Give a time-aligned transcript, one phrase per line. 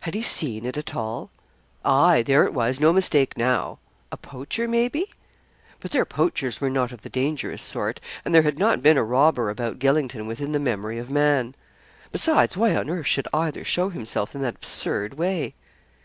[0.00, 1.30] Had he seen it at all?
[1.84, 2.24] Aye!
[2.24, 3.78] there it was, no mistake now.
[4.10, 5.06] A poacher, maybe?
[5.78, 9.04] But their poachers were not of the dangerous sort, and there had not been a
[9.04, 11.54] robber about Gylingden within the memory of man.
[12.10, 15.54] Besides, why on earth should either show himself in that absurd way?